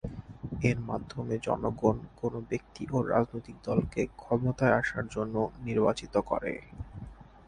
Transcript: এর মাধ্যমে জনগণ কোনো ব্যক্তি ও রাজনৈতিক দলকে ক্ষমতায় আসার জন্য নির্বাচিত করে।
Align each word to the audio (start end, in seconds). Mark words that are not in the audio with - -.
এর 0.61 0.77
মাধ্যমে 0.89 1.35
জনগণ 1.47 1.97
কোনো 2.15 2.37
ব্যক্তি 2.49 2.83
ও 2.91 3.07
রাজনৈতিক 3.07 3.57
দলকে 3.63 4.01
ক্ষমতায় 4.15 4.77
আসার 4.81 5.05
জন্য 5.07 5.35
নির্বাচিত 5.67 6.13
করে। 6.29 6.53